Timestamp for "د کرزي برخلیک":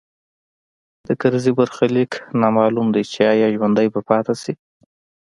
1.07-2.11